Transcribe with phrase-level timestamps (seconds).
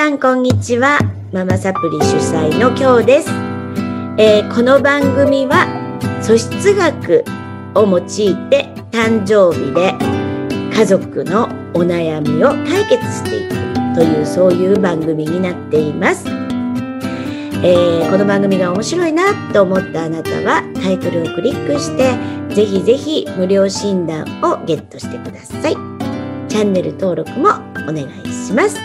[0.00, 0.98] さんこんにちは。
[1.30, 3.28] ママサプリ主催の今日です、
[4.16, 5.66] えーこの番組は
[6.22, 7.22] 素質学
[7.74, 8.04] を用い
[8.48, 9.92] て誕生日で
[10.74, 13.54] 家族のお悩みを解決していく
[13.94, 16.26] というそういう番組になっています、
[17.62, 22.16] えーこの番組が面白いなと思ったあなたはタイトルをクリックして
[22.54, 25.76] ぜひぜひ無料診断をゲットしてください。
[26.48, 27.50] チャンネル登録も
[27.86, 28.80] お願いします。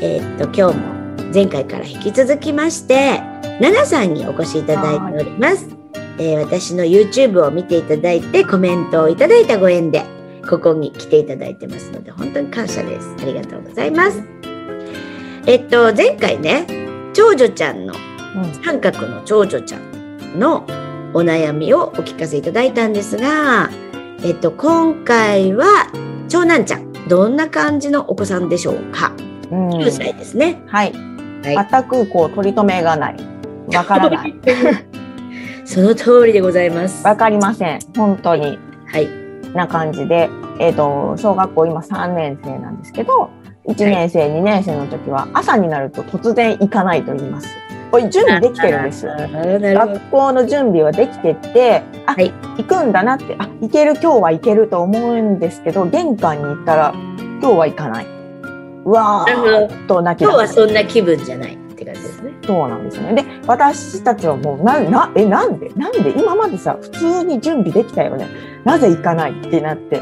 [0.00, 3.20] えーっと今日も前回から引き続きまして
[3.60, 5.68] ナナさんにお越しいただいております、
[6.18, 10.04] えー私の YouTube を見ていただいてコメントをいただいたご縁で
[10.48, 13.14] ここに来ていただいてますので本当に感謝です。
[13.20, 14.22] ありがとうございます。
[15.46, 16.66] えっと前回ね
[17.12, 17.94] 長女ちゃんの
[18.64, 20.64] 三角の長女ちゃんの
[21.12, 23.70] お悩みをお聞かせいただいたんですが
[24.22, 25.90] えっと今回は
[26.28, 29.12] 長男ちゃんどんな感じのお子さんでしょうか？
[29.16, 29.17] うん
[29.50, 30.60] 9歳ですね。
[30.66, 33.16] はい、はい全くこう取り留めがない。
[33.74, 34.34] わからない。
[35.64, 37.06] その通りでございます。
[37.06, 37.78] わかりません。
[37.96, 39.08] 本当にはい。
[39.54, 43.30] な感じで、えっ、と小学校今3年生なんですけど、
[43.66, 47.48] 1年生、2年生の時は朝になると突然行かないと言います。
[47.90, 49.06] おい準備できてるんです。
[49.06, 56.94] 学校の準備はできてて、あ、はい行くんだなって、あ、行ける今日は行けると思うんですけど、玄関に行ったら
[57.40, 58.17] 今日は行かない。
[58.88, 60.48] うわーっと泣き今日は。
[60.48, 62.32] そんな気分じゃないって感じですね。
[62.42, 63.22] そうなんですよね。
[63.22, 65.68] で、私たちはもう、な、な、え、なんで？
[65.76, 66.10] なんで？
[66.18, 68.26] 今までさ、普通に準備できたよね。
[68.64, 70.00] なぜ行かないってなって、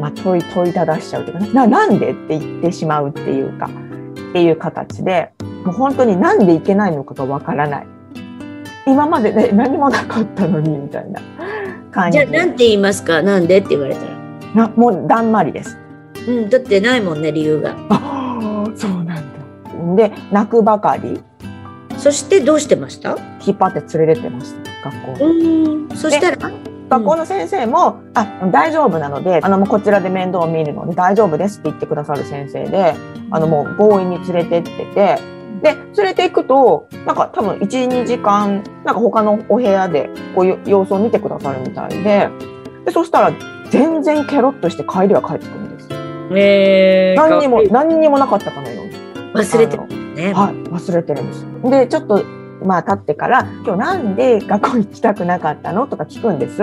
[0.00, 5.30] まあ、問い、問いただしちゃうというかね、な、なんでって言ってしまうっていうか、っていう形で、
[5.64, 7.86] もう本当になんで行けないのかがわからない。
[8.88, 11.20] 今までね、何もなかったのに、みたいな
[11.92, 13.22] 感じじゃあなんて言いますか？
[13.22, 14.10] なんでって言われたら。
[14.66, 15.78] なもうだんまりです。
[16.30, 17.76] うん、だってないもんね理由が。
[17.88, 20.08] ああ、そうなんだ。
[20.08, 21.22] で、泣くばかり、
[21.98, 23.16] そしてどうしてました？
[23.44, 25.32] 引っ張って連れてってました、学校う
[25.84, 25.88] ん。
[25.96, 26.36] そしたら？
[26.88, 32.94] 学校の先生も、あ、大丈夫なので、あの、もうこちらで面倒を見るので大丈夫ですって言ってくださる先生で、
[33.30, 35.18] あの、もう強引に連れてってて、
[35.62, 42.28] で、連れて行くと、なんか多分1、2時間、なんか他のお部屋でこういう様子を見てくださるみたいで、
[42.86, 43.32] で、そしたら
[43.70, 45.69] 全然ケロッとして帰りは帰ってくる。
[46.30, 48.92] えー、何にも、何にもなかったかのように。
[49.34, 50.32] 忘れてるね。
[50.32, 51.46] はい、忘れてるんです。
[51.64, 52.24] で、ちょっと、
[52.64, 56.58] まあ、経ってから、今日なんで学校行きたくなかったのとか聞くんです。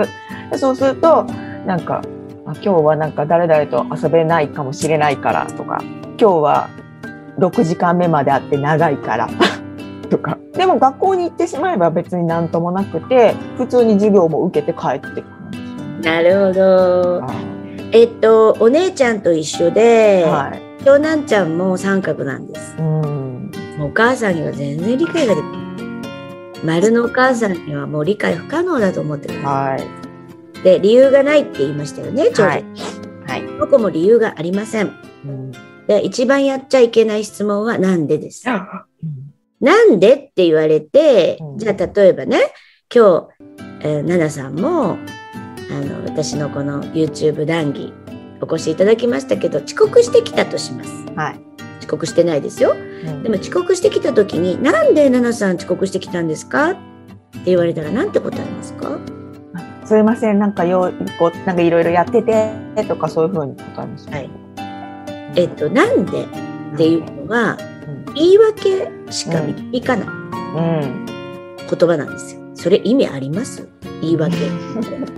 [0.50, 1.24] でそうすると、
[1.66, 2.02] なんか、
[2.46, 5.82] あ今日はなんか誰々と遊べないかもしれないからとか、
[6.18, 6.70] 今日は
[7.38, 9.28] 6時間目まであって長いから
[10.10, 10.38] とか。
[10.54, 15.58] でも学校に行ってしまえば別になんともなくて、普通に授業も受けて帰ってくるんで
[16.02, 16.22] すよね。
[16.22, 17.57] なるほど。
[17.92, 20.84] えっとお姉ちゃんと一緒で、はい。
[20.84, 22.76] 長男ちゃんも三角なんです。
[22.78, 23.50] うん。
[23.80, 26.64] お母さんには全然理解ができない。
[26.64, 29.42] 丸のお母さんにはもう理解不可能だと思ってる。
[29.42, 30.62] はい。
[30.62, 32.48] で理由がないって言いましたよね長女。
[32.48, 32.64] はい。
[33.26, 33.58] はい。
[33.58, 34.94] どこも理由がありません。
[35.24, 35.52] うん。
[35.86, 38.48] で一番やっちゃいけない質問はなんでです。
[38.48, 38.58] うん
[39.60, 42.52] なんでって言われて、うんじゃあ例えばね
[42.94, 43.28] 今日、
[43.80, 44.96] えー、奈々さんも
[45.70, 47.92] あの私のこの YouTube 談義
[48.40, 50.90] お越しいただきましたけど遅刻してきたとします。
[51.16, 51.40] はい。
[51.80, 52.72] 遅刻してないですよ。
[52.72, 52.74] う
[53.10, 56.78] んでも遅刻してきた時に「なんで奈々さん遅刻してきたんですか?」って
[57.46, 58.98] 言われたらなんて答えますか？
[59.84, 62.52] すいません、なんかよ、こう、なんかいろいろやってて、
[62.86, 64.06] とかそういうふうに答えます。
[64.10, 64.30] はい。
[65.34, 66.24] えっと「なんで?」
[66.74, 67.56] っていうのは
[68.06, 71.06] うん言い訳しか導かないうん。
[71.06, 72.40] 言葉なんですよ。
[72.54, 73.66] それ意味あります？
[74.00, 74.36] 言い訳。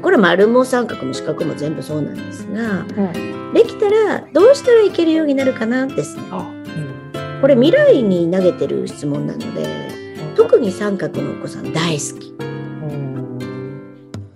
[0.03, 2.85] これ丸も三角も四角も全部そうなんですがう
[3.19, 3.53] ん。
[3.53, 6.23] できたらどうしたらいけるようになるかなですね。
[7.41, 9.89] これ未来に投げてる質問なので
[10.37, 12.35] 特に三角のお子さん大好き。
[12.39, 12.45] う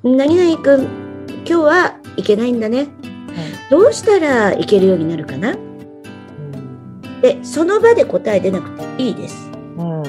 [0.09, 0.17] ん。
[0.17, 0.83] 何々くん
[1.45, 2.89] 今日はいけないんだね。
[3.71, 5.57] どうしたらいけるようになるかな？
[7.23, 9.51] でその場で答え出なくていいです。
[9.79, 10.03] うん。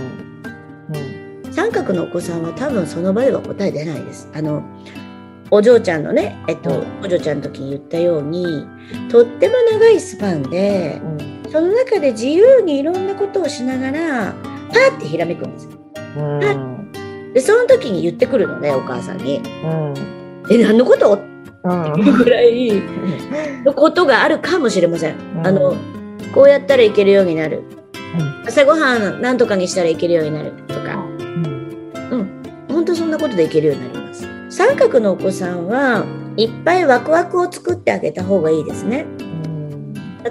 [1.65, 1.71] うん。
[1.71, 4.29] 三角のお子さんは多分その場では答え出ないです。
[4.33, 4.63] あの
[5.51, 8.65] お嬢ちゃんのね、えっと、お嬢ちゃんの時に言ったように
[9.11, 11.51] とっても長いスパンでうん。
[11.51, 14.33] その中で自由にいろんなことをしながら
[14.69, 15.71] パーってひらめくんですよ。
[16.17, 16.21] う
[16.53, 16.91] ん。
[17.33, 19.93] でその時に言ってくるのねお母さんにうん。
[20.49, 21.23] 「え何のこと?」って
[21.63, 22.05] うん。
[22.05, 22.71] いうぐらい
[23.63, 25.15] のことがあるかもしれません。
[25.37, 25.75] うんあの
[26.33, 27.63] こうやったらいけるようになる
[28.19, 31.14] うん朝ごはん何とかにしたらいけるようになるとかうん。
[32.85, 34.27] 本当そんなことでいけるようになります。
[34.51, 36.05] 三角のお子さんは
[36.37, 39.07] いっぱいワクワクを作ってあげた方がいいですね。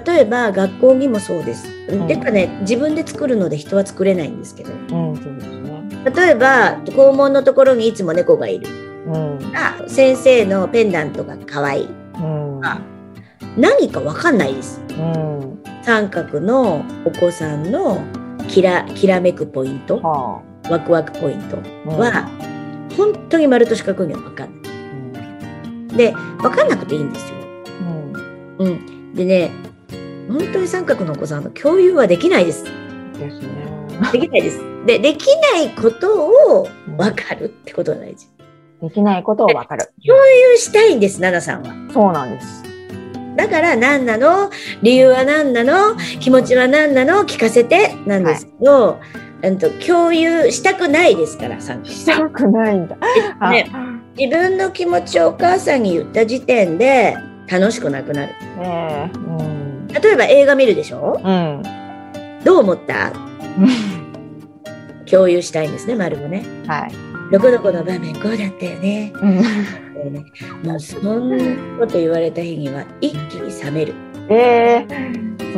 [0.05, 1.67] 例えば学校にもそうです。
[1.93, 4.75] んてかね自分で作るので人は作れないんですけどう
[5.11, 6.13] ん、そうですね。
[6.15, 8.69] 例えば校門のところにいつも猫がいる
[9.05, 12.79] うん、あ先生のペンダントが可愛いうん、あ
[13.57, 14.81] 何かわかんないです。
[14.91, 18.01] うん、三角のお子さんの
[18.47, 21.57] きらきらめくポイントはワクワクポイント
[21.87, 22.29] あ、は、
[22.97, 24.73] 本当に丸と四角には分かんない。
[24.73, 27.35] うん、で分かんなくていいんですよ。
[28.59, 29.51] うん、うん、でね
[30.27, 32.63] 本当に三角のお子さんの共有はできないです。
[32.63, 32.69] で
[33.29, 33.47] すね。
[34.11, 34.59] できないです。
[34.85, 36.27] でできないこと
[36.59, 36.67] を
[36.97, 38.27] 分かるってことが大事。
[38.81, 39.93] できないことをわかる。
[40.05, 40.17] 共
[40.51, 41.93] 有したいんです奈々さんは。
[41.93, 42.63] そうなんです。
[43.35, 44.49] だから何なの？
[44.81, 45.95] 理由は何なの？
[46.19, 47.23] 気持ちは何なの？
[47.23, 48.99] 聞かせてなんですけど、
[49.43, 52.97] うんと共有したくないですから三角したくないんだ。
[53.39, 53.69] あね
[54.17, 57.17] 自分の気持ちをお母さんに言った時点で
[57.51, 58.33] 楽しくなくなる。
[58.59, 61.19] ねえ、うん、例えば映画見るでしょ？
[61.23, 61.61] うん、
[62.43, 63.11] どう思った？
[65.05, 66.43] 共有したいんですね丸もね。
[66.65, 66.91] はい。
[67.31, 69.11] どこどこの場面こうだったよね。
[69.15, 69.41] うん。
[69.41, 70.25] ね
[70.63, 71.37] もうそんな
[71.79, 73.93] こと言われた日には一気に冷める。
[74.29, 74.87] ええ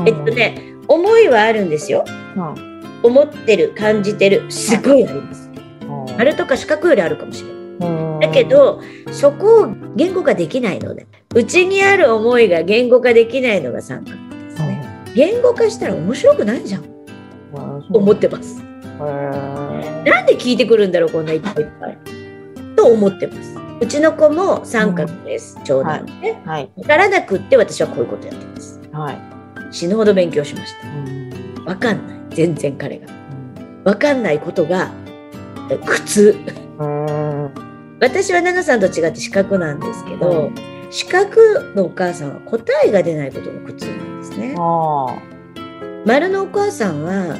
[0.05, 2.03] えっと、ね思いはあるんですよ。
[2.35, 2.76] うん
[3.07, 5.49] 思ってる感じてるすごいあります。
[5.51, 5.57] うん
[6.17, 7.57] 丸とか四角よりあるかもしれない。
[7.91, 8.19] うん。
[8.19, 8.81] だけど
[9.11, 11.05] そこを言語化できないので
[11.35, 15.13] うちにある思いが言語化できないのが三角ですね。
[15.13, 16.83] 言語化したら面白くないじゃん。
[16.83, 17.59] う。
[17.59, 18.63] ん思ってます。
[18.99, 21.97] なんで聞いてくるんだろうこんないっぱいいっぱい。
[22.75, 23.55] と思ってます。
[23.79, 26.41] うちの子も三角です、長男で、ね。
[26.45, 26.71] はい。
[26.75, 28.81] 分からなくって私はこういうことやってます。
[28.91, 29.17] はい。
[29.71, 30.87] 死ぬほど勉強しました。
[30.87, 31.29] うん。
[31.65, 33.07] 分かんない全然彼が。
[33.83, 34.91] 分かんないことが
[35.71, 36.37] え苦痛。
[36.77, 37.51] うん
[37.99, 40.55] 私は奈々さんと違って四角なんですけど、うん。
[40.91, 41.31] 四角
[41.73, 44.55] のお母さんは答えが出ないことが苦痛なんですね。
[44.55, 45.17] あ
[46.05, 47.37] 丸のお母さんは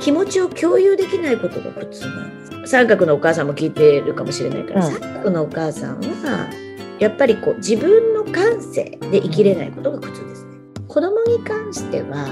[0.00, 2.72] 気持ちを共有できないことが苦痛なんです。
[2.72, 4.92] 三角のお母さんも聞いてるかもしれないから、うん。
[4.94, 6.48] 三角のお母さんは
[6.98, 10.52] やっぱりこう自分の感性で生きれないことが苦痛ですね。
[10.88, 12.28] 子供に関しては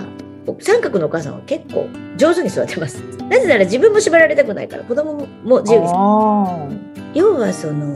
[0.61, 2.99] 三角のお母さんは結構上手に育てます。
[3.31, 6.69] なぜなら自分も縛られたくないから子供も自由にあ
[7.15, 7.95] 要はその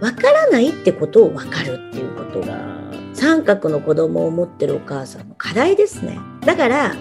[0.00, 2.56] 分からないってことを分かるっていうことが
[3.14, 6.18] 三角の子供を持ってるお母さんの課題ですね。
[6.44, 6.94] だから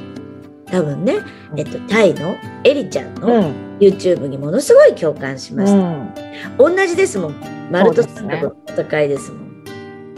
[0.72, 1.20] 多分ね、
[1.56, 3.68] えっと、タイのエリちゃんうのん。
[3.80, 6.14] YouTube にものすごい共感しまうした、ん。
[6.58, 7.36] 同じですもん。
[7.72, 9.47] 丸と三角の戦いですもん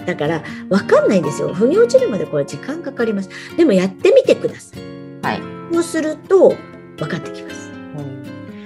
[0.05, 1.53] だから分かんないんですよ。
[1.53, 3.29] 腑に落ちるまでこれ時間かかります。
[3.57, 4.81] でもやってみてください。
[5.21, 5.41] はい。
[5.73, 6.55] そうすると
[6.97, 7.69] 分かってきます。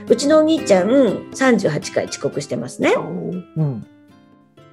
[0.10, 2.94] うちのお兄ちゃん38回遅刻してますね。
[2.94, 3.88] うん。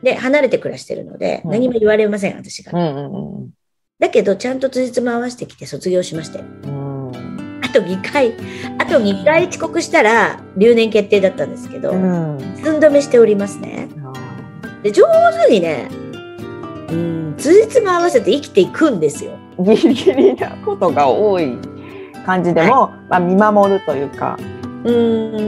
[0.02, 1.50] で離れて暮らしてるのでうん。
[1.50, 3.50] 何も言われません私が、うんうん
[3.98, 7.60] だけどちゃんと辻褄合わせてきて卒業しましたようん。
[7.62, 8.32] あと2回
[8.78, 12.38] あと2回遅刻したら留年決定だったんですけど、うん。
[12.62, 13.88] 寸止めしておりますね。
[14.82, 15.04] で上
[15.46, 15.90] 手にね
[16.90, 17.34] うん。
[17.38, 19.32] 辻褄合わせて生きていくんですよ。
[19.58, 21.56] ギリギリなことが多い
[22.26, 24.38] 感じでも、まあ、見守るというか、
[24.84, 24.92] う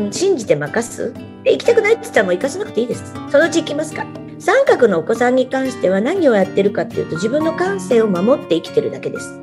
[0.08, 0.12] ん。
[0.12, 1.12] 信じて任す？
[1.42, 3.14] で行きたくないって言ったらもう行かせなくていいです。
[3.30, 4.04] そのうち行きますか。
[4.04, 4.08] ら
[4.38, 9.40] 三角のお子さんに関しては何をやってるかっていうと自分の感性を守って生きてるだけです。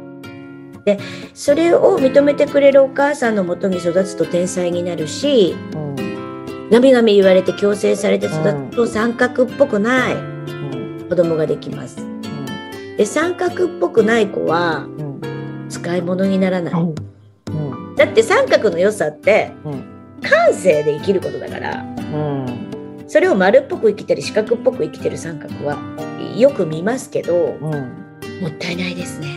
[0.85, 0.99] で
[1.33, 6.69] それを認めてくれるお母さんのもとに育つと天才になるしうん。
[6.69, 8.35] ガミガミ言われて強制されて育
[8.71, 10.13] つと三角っぽくない。
[10.13, 10.28] うん
[11.09, 12.01] 子供ができます。
[12.01, 12.19] うん
[12.97, 16.95] で三角っぽくない子はうん使い物にならない、うん
[17.95, 19.83] だって三角の良さってうん
[20.21, 21.83] 感性で生きることだから。
[21.83, 22.69] うん
[23.07, 25.79] それを丸っぽく生きたり四角っぽく生きてる三角は
[26.37, 27.71] よく見ますけどうん
[28.39, 29.27] もったいないですね。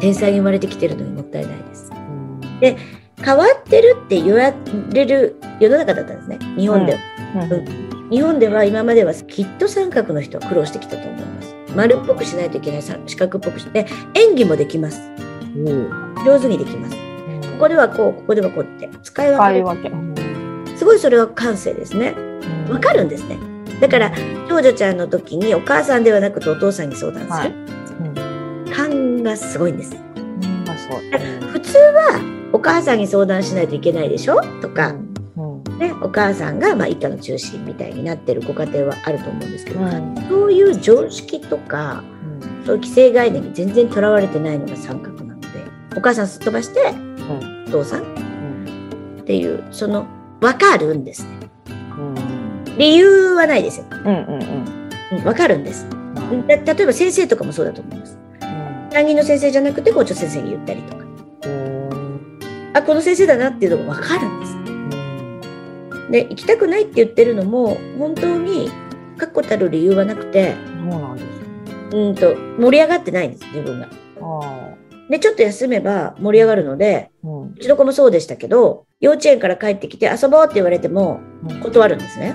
[0.00, 1.92] 天才に生まれてきてるのにもったいないです。
[1.92, 2.76] うんで
[3.22, 4.54] 変わってるって言わ
[4.92, 6.38] れる世の中だったんですね。
[6.56, 6.98] 日本では、
[7.34, 7.87] うん。
[8.10, 11.54] 日本では今まではきっと三角の人は苦労してきたと思います。
[11.76, 15.00] 丸っぽくしないといけない三四角っぽくして演技もできます。
[16.24, 16.96] 上手にできます。
[16.96, 19.64] ここではこうここではこうって使い分ける。
[19.64, 19.88] 使い分け。
[19.90, 20.14] うん
[20.76, 22.14] すごいそれは感性ですね。
[22.70, 23.36] わかるんですね。
[23.80, 24.12] だから
[24.48, 27.54] 長女ちゃんの時にお母さんではなくてお父さんに相談する、はい
[28.74, 29.96] 勘がすごいんです。
[29.96, 30.64] うん
[31.48, 32.20] 普通は
[32.52, 34.40] お母さんに相談しないといけないでしょ？
[34.62, 35.07] とか、うん
[35.78, 42.02] ね、お母さんがまあ一家の中心みたいになってるご家庭はあると思うんですけど、うんそういう常識とか
[42.66, 45.48] そういう既成概念に全然とらわれてないのが三角なので
[45.96, 49.18] お母さんすっ飛ばしてうんお父さんうん。
[49.20, 50.06] っていうその
[50.40, 51.30] 分かるんですね。
[51.68, 52.78] うん。
[52.78, 54.90] 理由はないですよ、うんうんうん。
[55.12, 55.86] うん、分かるんです。
[56.48, 58.18] 例えば先生とかもそうだと思います。
[58.90, 61.04] 担任の先生じゃなくて校長先生に言ったりとか。
[61.46, 61.78] うん
[62.74, 64.37] あ、この先生だなっていうのがわかるん
[66.10, 68.70] で行きたくないって言ってるのも、本当に
[69.18, 70.54] 確固たる理由はなくて、
[70.90, 71.30] そうなんですね。
[71.92, 73.88] うんと、盛り上がってないんです、自分が。
[74.20, 74.68] あ
[75.10, 77.26] で、ちょっと休めば盛り上がるので、あ。
[77.26, 77.52] うん。
[77.52, 82.34] うちの子もそうでしたけど、幼稚園から帰ってきて遊ぼうって言われてもうん断るんですね。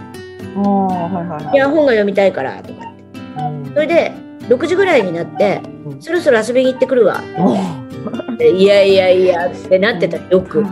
[0.55, 3.03] ああ、はいはいはいいや、本が読みたいから、とかって。
[3.39, 4.11] うんそれで、
[4.49, 7.21] 6時ぐらいになって、うんそろそろ遊びに行ってくるわ。
[7.37, 10.63] おっていやいやいやってなってた、よく。
[10.63, 10.69] は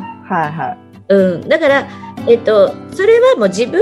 [0.48, 1.14] いはい。
[1.14, 1.48] うん。
[1.48, 1.88] だから、
[2.28, 3.82] えっと、それはもう自分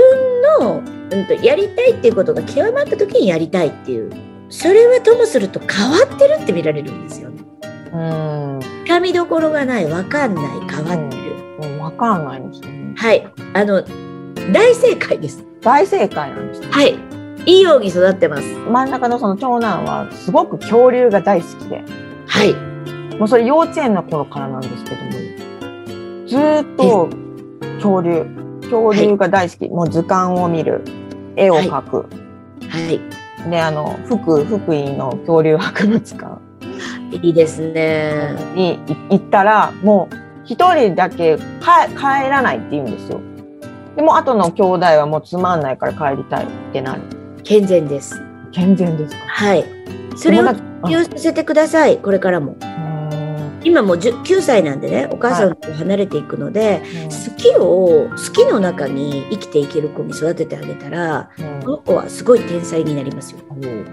[0.58, 4.10] の、うんと、やりたいっていうことが極まった時にやりたいっていう。
[4.48, 7.44] それはともすると変わってるって見られるんですよね。
[7.92, 7.96] う
[8.58, 8.60] ん。
[8.84, 11.30] つかみどころがない、わかんない、変わってる。
[11.62, 12.94] うんわかんないんですよね。
[12.96, 13.32] はい。
[13.54, 13.82] あの、
[14.52, 15.44] 大正解です。
[15.60, 16.68] 大正解なんですね。
[16.70, 16.98] はい。
[17.46, 18.42] いいように育ってます。
[18.42, 21.84] 真ん中のその長男はすごく恐竜が大好きで、
[22.26, 22.54] はい。
[23.16, 25.10] もうそれ幼稚園の頃からなんですけども、
[26.26, 27.10] ずーっと
[27.76, 28.26] 恐竜、
[28.62, 29.68] 恐竜が大好き。
[29.68, 30.82] もう図鑑を見る、
[31.36, 31.96] 絵を描く。
[32.68, 33.00] はい。
[33.50, 36.38] で、あの、福、福井の恐竜博物館
[37.12, 38.36] いいですね。
[38.54, 43.20] に行ったら、もう一人だけ帰帰らないって言うんですよ。
[43.96, 47.02] でも後の兄弟はもうつまんないから帰りたいってなる。
[47.42, 48.20] 健全です。
[48.52, 49.22] 健全ですか？
[49.26, 49.64] はい。
[50.16, 50.52] それを
[50.86, 51.98] 利用させてください。
[51.98, 52.56] これからも。
[52.60, 52.89] うん
[53.62, 57.08] 今もう10 9歳なんでね、お母さんと離れていくので、うん。
[57.08, 61.62] 好きを好きの中に生きていける子に育ててあげたら、うん。
[61.62, 63.40] この子はすごい天才になりますよ。
[63.50, 63.54] う。
[63.54, 63.84] ん。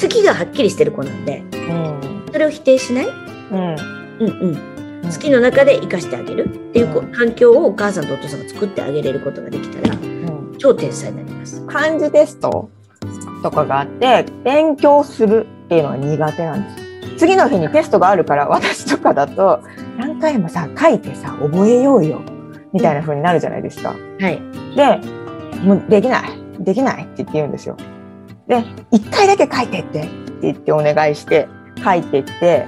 [0.00, 2.26] 好きがはっきりしてる子なんで、うん。
[2.32, 3.06] それを否定しない？
[3.06, 3.14] うん。
[3.54, 4.28] うん
[5.02, 5.10] うん。
[5.10, 6.44] 好きの中で生かしてあげる？
[6.44, 7.12] っていうこうん。
[7.12, 10.54] 環境をお母さんとお父さんが作ってあげれることができたら、うん。
[10.58, 11.64] 超天才になります。
[11.66, 12.70] 漢字テスト
[13.42, 16.85] とかがあって勉強するっていうのが苦手なんです
[17.16, 19.60] 次の日にテストがあるから私とかだと
[19.98, 22.20] 何回もさ書いてさ覚えようよ
[22.72, 23.94] みたいな風になるじゃないですか。
[24.20, 24.40] はい。
[24.76, 25.00] で
[25.64, 26.30] もうできない
[26.60, 27.76] できないって言って言うんですよ。
[28.46, 31.48] で一回だけ書いてってって言ってお願いして
[31.82, 32.66] 書いてって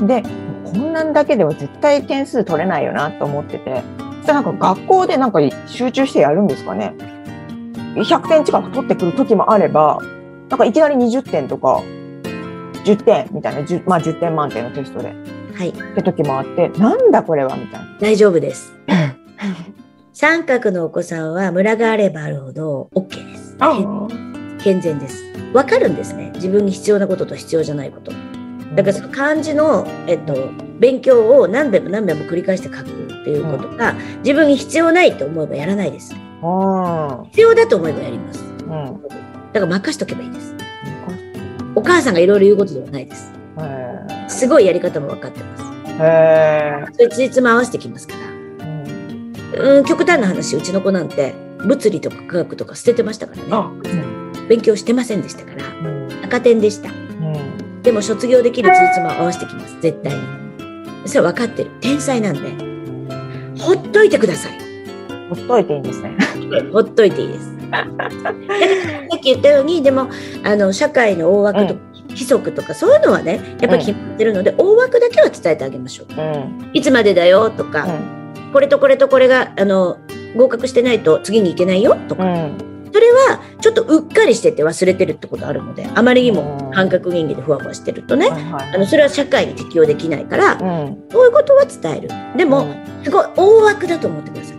[0.00, 0.22] で
[0.64, 3.82] こんなんだけでは絶対点数取れないよなと思ってて
[4.18, 6.94] そしたらなんか学校でなんか集中してやるんですかね
[7.94, 9.98] 100点近く取ってくる時もあれば
[10.50, 11.82] なんかいきなり20点とか
[12.92, 15.14] 10点みたいな、10まあ、10点満点のテストで
[15.54, 15.70] はい。
[15.70, 17.96] って時もあってなんだこれはみたいな。
[18.00, 18.72] 大丈夫です。
[20.12, 23.56] 三角のお子さんはムラがあればあるほど OK です。
[24.62, 25.24] 健全です。
[25.52, 26.32] わかるんですね。
[26.34, 28.12] 自分に必要なことと必要じゃないこと。
[28.74, 36.14] だからその漢字の、えっと、勉強を何遍も何遍も繰り返して書くっていうことが、自分に必要ないと思えばやらないです。
[36.14, 38.44] うん必要だと思えばやります。
[38.44, 39.02] うん
[39.52, 40.54] だから任しとけばいいです。
[41.78, 43.32] お母さんがいろいろ言うことではないです。
[43.56, 45.64] へすごいやり方も分かってます。
[46.96, 48.20] それついつも合わせてきますから。
[48.20, 53.48] ーうんうん、極端な話、うちの子なんて物理とか科学とか捨ててましたからね。
[53.52, 55.88] あうん勉強してませんでしたから。
[55.88, 56.90] うん赤点でした。
[56.90, 59.80] うんでも卒業できるついつも合わせてきます。
[59.80, 60.20] 絶対に。
[61.06, 61.70] それは分かってる。
[61.80, 63.62] 天才なんで。
[63.62, 64.58] ほっといてください。
[65.28, 66.16] ほっといていいんですね。
[66.72, 67.57] ほっといていいです。
[67.70, 67.86] さ
[69.16, 70.08] っき言ったように、でも、
[70.44, 76.06] あの、社会の大枠とか、規則とか、そういうのはね、やっぱり決まってるので、大枠だけは伝えてあげましょう。
[76.12, 76.70] うん。
[76.72, 77.86] いつまでだよとか、
[78.52, 79.98] これとこれとこれが、あの、
[80.36, 82.58] 合格してないと次に行けないよとか、うん。
[82.92, 91.04] それはちょっとうっかりしてて忘れてるってことあるので、あまりにも感覚人間でふわふわしてるとね、あの、それは社会に適応できないから、うん。
[91.10, 92.08] そういうことは伝える。
[92.36, 92.66] でも、
[93.04, 94.56] すごい大枠だと思ってください。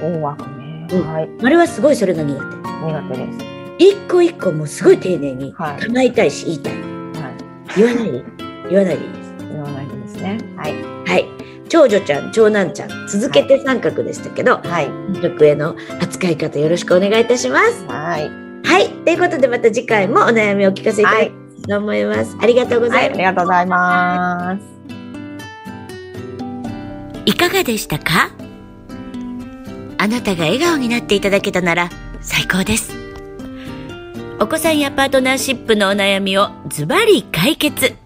[0.00, 0.57] 大枠
[0.96, 2.56] はいあれはすごいそれが苦手。
[2.86, 3.38] 苦手です。
[3.78, 6.72] 一個一個もすごい丁寧にはい構いたいし言いたい。
[6.74, 8.12] はい言わない？
[8.12, 8.24] で。
[8.70, 9.34] 言わないでいいです。
[9.52, 10.38] 言わないでですね。
[10.56, 10.74] はい
[11.08, 11.26] はい。
[11.68, 17.84] 長女ちゃん、長男ちゃん、続けて三角でしたけど、はい三角への扱い方よろしくお願いいたします。
[17.86, 18.30] はい
[18.66, 18.88] はい。
[19.04, 21.32] ということでまた次回もお悩みをお聞かせいただきたい
[21.68, 22.36] と思います。
[22.40, 23.18] ありがとうごはいあざいます。
[23.18, 24.62] りがとうございます。
[27.26, 28.30] いかがでしたか？
[29.98, 31.90] あなたが笑顔になっていただけたなら
[32.20, 32.92] 最高です。
[34.40, 37.96] お子さんやパートナーシップのお悩みをズバリ解決。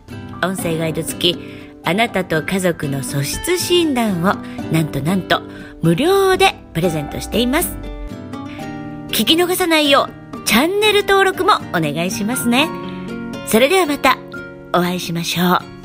[0.42, 1.38] 音声ガイド付き、
[1.84, 4.34] あなたと家族の素質診断を
[4.72, 5.42] なんとなんと
[5.82, 7.76] 無料でプレゼントしています。
[9.08, 12.68] 聞き逃さないようチャンネル登録もお願いしますね。
[13.46, 14.16] それではまた
[14.72, 15.81] お会いしましょう。